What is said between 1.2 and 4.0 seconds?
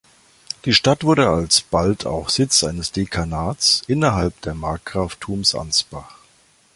alsbald auch Sitz eines Dekanats